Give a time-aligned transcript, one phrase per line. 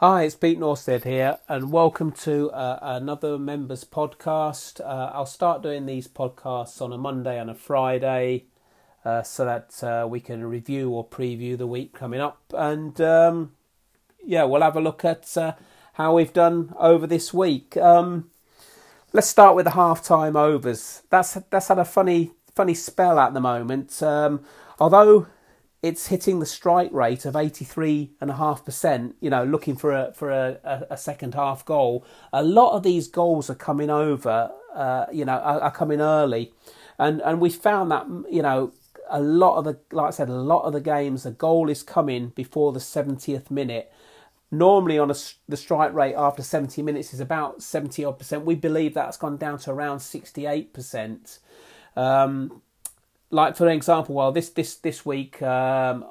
[0.00, 4.80] Hi, it's Pete Nordsted here, and welcome to uh, another members podcast.
[4.80, 8.46] Uh, I'll start doing these podcasts on a Monday and a Friday
[9.04, 12.40] uh, so that uh, we can review or preview the week coming up.
[12.56, 13.52] And um,
[14.24, 15.52] yeah, we'll have a look at uh,
[15.92, 17.76] how we've done over this week.
[17.76, 18.30] Um,
[19.12, 21.02] let's start with the half-time overs.
[21.10, 24.02] That's that's had a funny funny spell at the moment.
[24.02, 24.44] Um,
[24.78, 25.26] although
[25.82, 30.96] it's hitting the strike rate of 83.5%, you know, looking for a for a, a,
[30.96, 32.04] second half goal.
[32.32, 36.52] A lot of these goals are coming over, uh, you know, are, are, coming early.
[36.98, 38.72] And and we found that, you know,
[39.08, 41.82] a lot of the like I said, a lot of the games the goal is
[41.82, 43.90] coming before the 70th minute.
[44.50, 45.14] Normally on a,
[45.48, 48.44] the strike rate after 70 minutes is about 70 odd percent.
[48.44, 51.38] We believe that's gone down to around 68%.
[51.96, 52.60] Um,
[53.30, 56.04] like for example, well, this this this week um,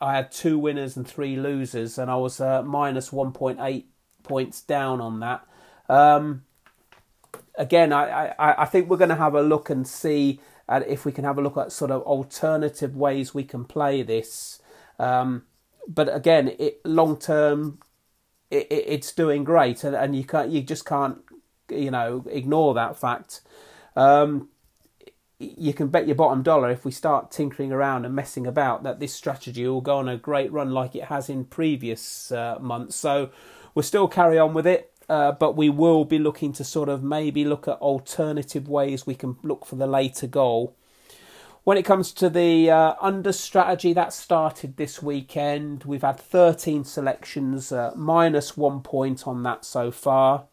[0.00, 3.90] I had two winners and three losers, and I was uh, minus one point eight
[4.22, 5.46] points down on that.
[5.88, 6.44] Um,
[7.56, 11.04] again, I, I, I think we're going to have a look and see at if
[11.04, 14.62] we can have a look at sort of alternative ways we can play this.
[14.98, 15.44] Um,
[15.88, 17.80] but again, it long term,
[18.50, 21.18] it, it, it's doing great, and, and you can't you just can't
[21.68, 23.40] you know ignore that fact.
[23.96, 24.49] Um,
[25.40, 29.00] you can bet your bottom dollar if we start tinkering around and messing about that
[29.00, 32.94] this strategy will go on a great run like it has in previous uh, months.
[32.94, 33.30] So
[33.74, 37.02] we'll still carry on with it, uh, but we will be looking to sort of
[37.02, 40.76] maybe look at alternative ways we can look for the later goal.
[41.64, 45.84] When it comes to the uh, under strategy, that started this weekend.
[45.84, 50.49] We've had 13 selections, uh, minus one point on that so far.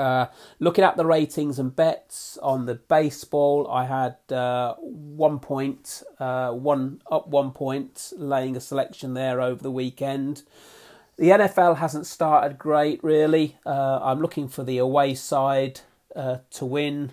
[0.00, 0.26] Uh,
[0.58, 6.52] looking at the ratings and bets on the baseball, I had uh, one point, uh,
[6.52, 10.42] one up one point, laying a selection there over the weekend.
[11.18, 13.58] The NFL hasn't started great, really.
[13.66, 15.80] Uh, I'm looking for the away side
[16.16, 17.12] uh, to win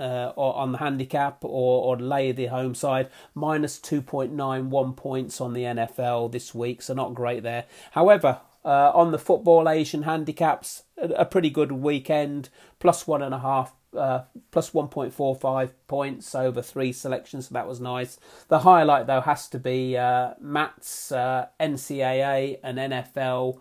[0.00, 3.10] uh, or on the handicap or, or lay the home side.
[3.32, 7.66] Minus 2.91 points on the NFL this week, so not great there.
[7.92, 12.48] However, uh, on the football Asian handicaps, a, pretty good weekend,
[12.78, 17.80] plus one and a half, uh, plus 1.45 points over three selections, so that was
[17.80, 18.18] nice.
[18.48, 23.60] The highlight, though, has to be uh, Matt's uh, NCAA and NFL.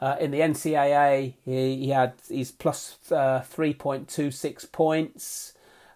[0.00, 5.51] Uh, in the NCAA, he, he had his plus, uh, 3.26 points.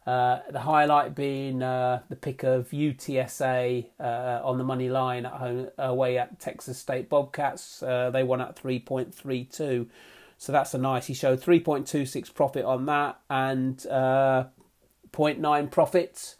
[0.06, 5.32] Uh, the highlight being uh, the pick of UTSA uh, on the money line at
[5.32, 7.82] home away at Texas State Bobcats.
[7.82, 9.88] Uh, they won at 3.32.
[10.38, 11.06] So that's a nice.
[11.06, 14.44] He showed 3.26 profit on that and uh,
[15.12, 16.36] 0.9 profit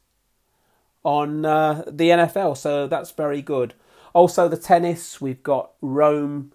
[1.03, 2.57] on the NFL.
[2.57, 3.75] So that's very good.
[4.13, 5.21] Also, the tennis.
[5.21, 6.53] We've got Rome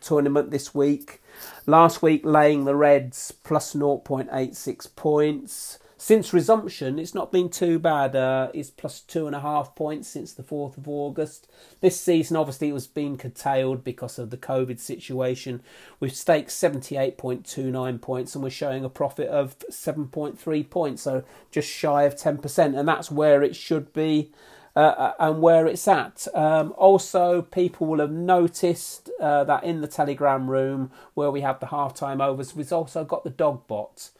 [0.00, 1.22] tournament this week.
[1.66, 5.78] Last week, laying the Reds plus 0.86 points.
[6.04, 8.14] Since resumption, it's not been too bad.
[8.14, 11.50] Uh, it's plus two and a half points since the 4th of August.
[11.80, 15.62] This season, obviously, it was being curtailed because of the COVID situation.
[16.00, 22.02] We've staked 78.29 points and we're showing a profit of 7.3 points, so just shy
[22.02, 22.78] of 10%.
[22.78, 24.30] And that's where it should be.
[24.76, 26.26] Uh, uh, and where it's at.
[26.34, 31.60] Um, also, people will have noticed uh, that in the Telegram room where we have
[31.60, 34.10] the halftime overs, we've also got the dog bot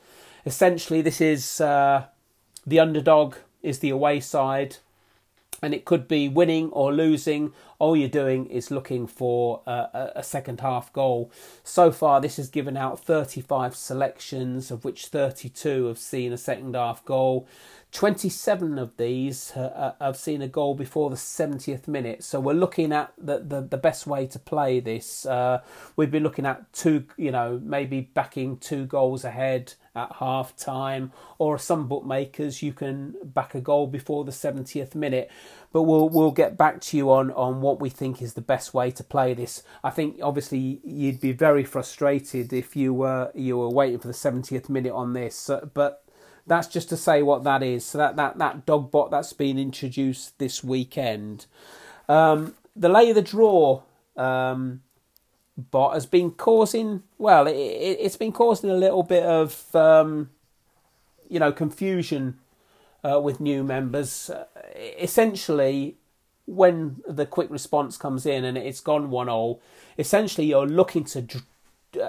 [0.47, 2.07] essentially, this is uh,
[2.67, 4.77] the underdog is the away side,
[5.63, 7.53] and it could be winning or losing.
[7.79, 11.31] All you're doing is looking for a, a second half goal.
[11.63, 16.75] So far, this has given out 35 selections, of which 32 have seen a second
[16.75, 17.49] half goal.
[17.93, 22.25] 27 of these uh, have seen a goal before the 70th minute.
[22.25, 25.25] So we're looking at the, the, the best way to play this.
[25.25, 25.63] Uh,
[25.95, 31.13] we'd be looking at two, you know, maybe backing two goals ahead at half time,
[31.39, 35.31] or some bookmakers you can back a goal before the 70th minute.
[35.73, 38.75] But we'll we'll get back to you on, on what we think is the best
[38.75, 39.63] way to play this.
[39.83, 44.15] I think obviously you'd be very frustrated if you were you were waiting for the
[44.15, 46.05] 70th minute on this, but
[46.47, 47.85] that's just to say what that is.
[47.85, 51.47] So that that that dog bot that's been introduced this weekend.
[52.09, 53.83] Um, the lay of the draw
[54.17, 54.83] um,
[55.57, 60.31] bot has been causing well, it, has been causing a little bit of um,
[61.29, 62.39] you know confusion
[63.05, 64.31] uh, with new members.
[64.31, 64.47] Uh,
[64.99, 65.97] essentially,
[66.47, 69.63] when the quick response comes in and it's gone one all,
[69.99, 71.45] essentially you're looking to dr-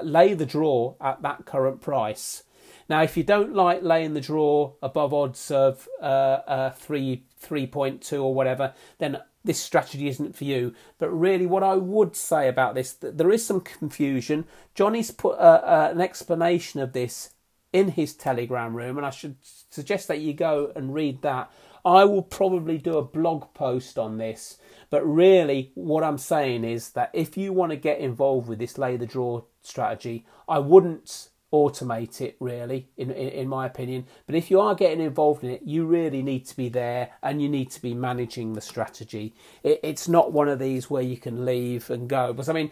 [0.04, 2.44] lay the draw at that current price.
[2.88, 6.06] Now, if you don't like laying the draw above odds of uh,
[6.48, 10.74] uh, three three point two or whatever, then this strategy isn't for you.
[10.98, 14.46] But really, what I would say about this, that there is some confusion.
[14.74, 17.32] Johnny's put an explanation of this
[17.72, 21.52] in his Telegram room, and I should suggest that you go and read that.
[21.84, 24.58] I will probably do a blog post on this,
[24.90, 28.78] but really, what I'm saying is that if you want to get involved with this
[28.80, 34.06] lay the draw strategy, I wouldn't automate it really in, in, in my opinion.
[34.25, 37.42] But if you are getting involved in it you really need to be there and
[37.42, 39.36] you need to be managing the strategy.
[39.63, 42.72] It, it's not one of these where you can leave and go because i mean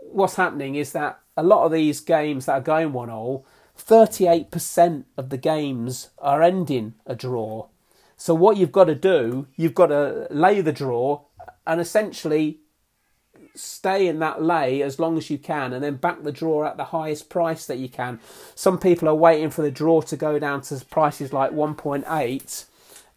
[0.00, 3.46] what's happening is that a lot of these games that are going one all
[3.78, 7.68] 38% of the games are ending a draw.
[8.16, 11.22] So what you've got to do you've got to lay the draw
[11.66, 12.60] and essentially
[13.56, 16.76] stay in that lay as long as you can and then back the draw at
[16.76, 18.20] the highest price that you can.
[18.54, 22.64] Some people are waiting for the draw to go down to prices like 1.8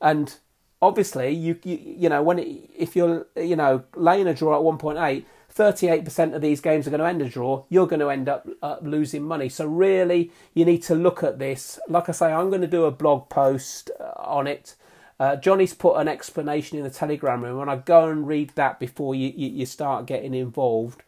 [0.02, 0.38] and
[0.82, 4.80] obviously you you, you know when it, if you're you know laying a draw at
[4.80, 8.30] 1.8 38% of these games are going to end a draw you're going to end
[8.30, 9.50] up uh, losing money.
[9.50, 11.80] So really you need to look at this.
[11.88, 14.76] Like i say i'm going to do a blog post uh, on it
[15.20, 18.80] uh, Johnny's put an explanation in the Telegram room, and I go and read that
[18.80, 21.04] before you, you, you, start getting involved.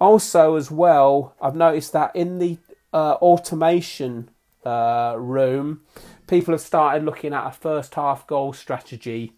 [0.00, 2.56] Also, as well, I've noticed that in the
[2.94, 4.30] uh, automation
[4.64, 5.82] uh, room,
[6.26, 9.34] people have started looking at a first half goal strategy.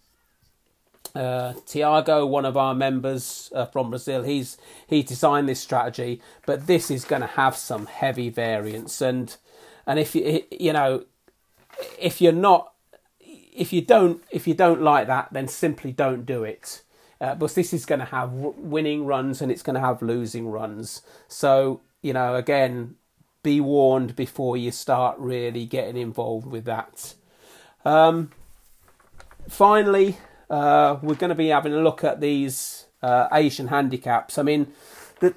[1.12, 4.56] Uh, Tiago, one of our members uh, from Brazil, he's
[4.86, 9.36] he designed this strategy, but this is going to have some heavy variance, and
[9.86, 11.04] and if you you know
[11.98, 12.73] if you're not
[13.54, 16.82] if you don't if you don't like that, then simply don't do it.
[17.20, 20.48] Uh, but this is going to have winning runs and it's going to have losing
[20.48, 21.02] runs.
[21.28, 22.96] So you know, again,
[23.42, 27.14] be warned before you start really getting involved with that.
[27.84, 28.32] Um,
[29.48, 30.18] finally,
[30.50, 34.36] uh, we're going to be having a look at these uh, Asian handicaps.
[34.36, 34.72] I mean,
[35.20, 35.34] the,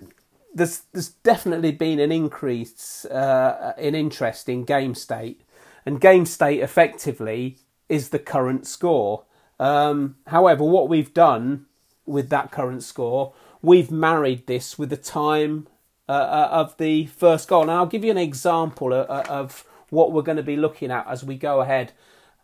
[0.54, 5.42] there's there's definitely been an increase uh, in interest in game state,
[5.86, 9.24] and game state effectively is the current score.
[9.60, 11.66] Um, however, what we've done
[12.06, 15.68] with that current score, we've married this with the time
[16.10, 17.66] uh, uh of the first goal.
[17.66, 20.92] Now, I'll give you an example of, uh, of what we're going to be looking
[20.92, 21.92] at as we go ahead.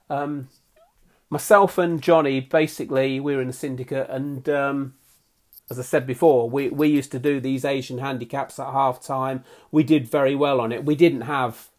[0.09, 0.49] Um,
[1.29, 4.95] myself and Johnny, basically, we were in the syndicate, and um,
[5.69, 9.43] as I said before, we, we used to do these Asian handicaps at half time.
[9.71, 10.85] We did very well on it.
[10.85, 11.69] We didn't have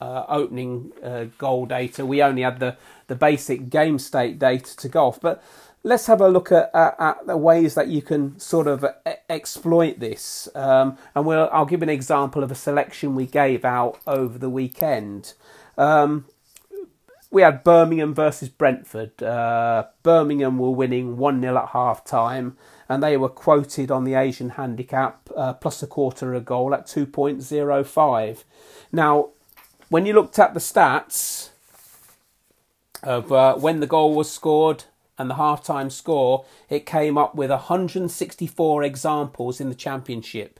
[0.00, 2.06] uh, opening uh, goal data.
[2.06, 2.76] We only had the,
[3.06, 5.20] the basic game state data to go off.
[5.20, 5.42] But
[5.82, 8.92] let's have a look at, at, at the ways that you can sort of uh,
[9.28, 10.48] exploit this.
[10.54, 14.50] Um, and we'll, I'll give an example of a selection we gave out over the
[14.50, 15.34] weekend.
[15.76, 16.26] Um,
[17.30, 19.22] we had Birmingham versus Brentford.
[19.22, 22.56] Uh, Birmingham were winning 1 0 at half time,
[22.88, 26.74] and they were quoted on the Asian handicap uh, plus a quarter of a goal
[26.74, 28.44] at 2.05.
[28.90, 29.30] Now,
[29.90, 31.50] when you looked at the stats
[33.02, 34.84] of uh, when the goal was scored
[35.18, 40.58] and the half-time score, it came up with 164 examples in the championship,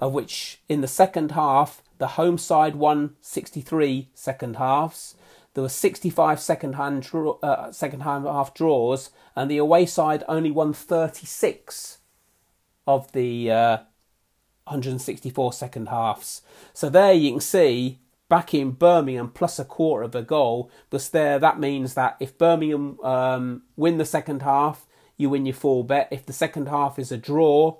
[0.00, 5.16] of which in the second half the home side won 63 second halves.
[5.54, 7.10] There were 65 second hand
[7.42, 11.98] uh, second half draws, and the away side only won 36
[12.86, 13.76] of the uh,
[14.64, 16.42] 164 second halves.
[16.72, 20.70] So there you can see back in Birmingham plus a quarter of a goal.
[20.90, 25.54] But there, that means that if Birmingham um, win the second half, you win your
[25.54, 26.08] full bet.
[26.10, 27.78] If the second half is a draw,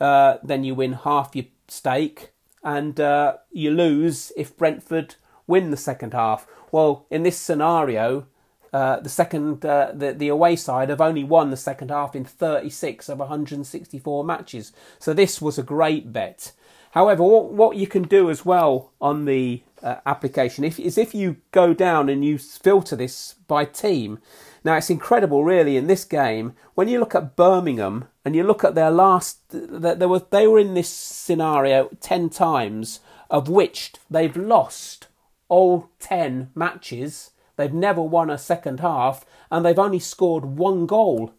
[0.00, 5.76] uh, then you win half your stake, and uh, you lose if Brentford win the
[5.76, 6.46] second half.
[6.70, 8.26] Well, in this scenario,
[8.72, 12.24] uh, the second uh, the the away side have only won the second half in
[12.24, 14.72] 36 of 164 matches.
[14.98, 16.52] So this was a great bet.
[16.92, 21.14] However, what, what you can do as well on the uh, application if, is if
[21.14, 24.18] you go down and you filter this by team.
[24.62, 28.62] Now it's incredible, really, in this game when you look at Birmingham and you look
[28.62, 29.40] at their last.
[29.50, 35.08] There was they were in this scenario ten times, of which they've lost
[35.48, 37.32] all ten matches.
[37.56, 41.32] They've never won a second half, and they've only scored one goal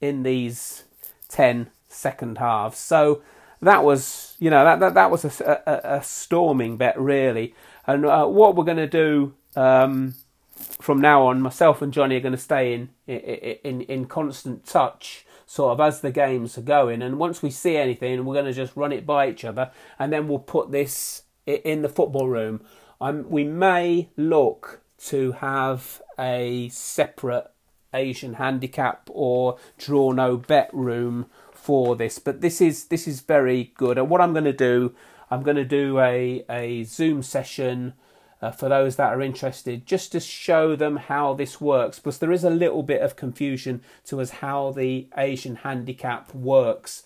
[0.00, 0.84] in these
[1.28, 2.78] 10 second halves.
[2.78, 3.22] So
[3.62, 7.54] that was, you know, that that, that was a, a, a storming bet really.
[7.86, 10.14] And uh, what we're going to do um,
[10.56, 15.24] from now on, myself and Johnny are going to stay in, in in constant touch,
[15.46, 17.02] sort of as the games are going.
[17.02, 20.12] And once we see anything, we're going to just run it by each other, and
[20.12, 22.60] then we'll put this in the football room.
[23.00, 27.50] Um, we may look to have a separate
[27.94, 31.26] Asian handicap or draw no bet room
[31.68, 33.98] for this, but this is this is very good.
[33.98, 34.94] And what I'm going to do,
[35.30, 37.92] I'm going to do a a Zoom session.
[38.40, 42.30] Uh, for those that are interested, just to show them how this works, because there
[42.30, 47.02] is a little bit of confusion to us how the Asian handicap works.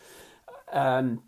[0.70, 1.22] Um,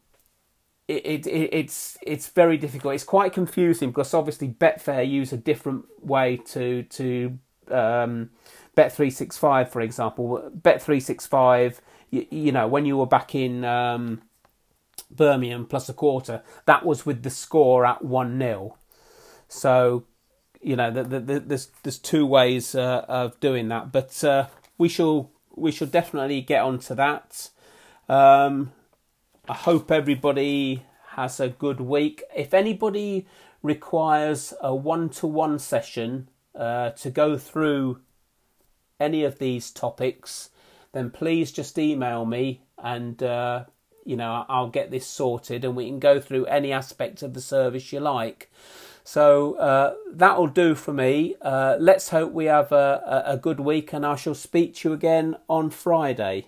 [0.87, 2.95] it, it, it's it's very difficult.
[2.95, 7.39] It's quite confusing because obviously Betfair use a different way to to
[7.71, 8.31] um,
[8.75, 10.51] Bet three six five, for example.
[10.53, 11.81] Bet three six five.
[12.15, 14.23] You, you, know when you were back in um,
[15.11, 18.79] Birmingham plus a quarter, that was with the score at one 0
[19.49, 20.05] So
[20.63, 24.47] you know the, the, the, there's there's two ways uh, of doing that, but uh,
[24.79, 27.51] we shall we shall definitely get onto that.
[28.09, 28.73] Um,
[29.49, 30.85] I hope everybody
[31.17, 32.23] has a good week.
[32.37, 33.27] If anybody
[33.61, 38.01] requires a one to one session uh, to go through
[39.01, 40.51] any of these topics,
[40.95, 43.65] then please just email me and uh,
[44.05, 47.41] you know I'll get this sorted and we can go through any aspect of the
[47.43, 48.51] service you like.
[49.07, 51.35] So uh, that'll do for me.
[51.43, 54.95] Uh, let's hope we have a, a good week and I shall speak to you
[54.95, 56.47] again on Friday.